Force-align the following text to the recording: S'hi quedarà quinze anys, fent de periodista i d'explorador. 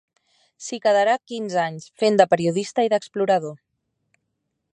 S'hi 0.67 0.79
quedarà 0.85 1.13
quinze 1.31 1.61
anys, 1.65 1.85
fent 2.05 2.19
de 2.23 2.29
periodista 2.35 2.87
i 2.89 2.93
d'explorador. 2.95 3.57